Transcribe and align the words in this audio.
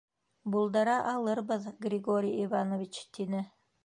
—Булдыра 0.53 0.95
алырбыҙ, 1.11 1.67
Григорий 1.87 2.33
Иванович,— 2.47 3.03
тине. 3.19 3.43